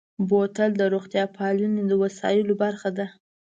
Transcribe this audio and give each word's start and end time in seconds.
بوتل 0.27 0.71
د 0.77 0.81
روغتیا 0.93 1.23
پالنې 1.37 1.83
د 1.87 1.91
وسایلو 2.03 2.53
برخه 2.63 2.89
ده. 2.97 3.05